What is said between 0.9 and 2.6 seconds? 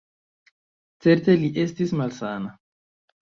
Certe li estis malsana.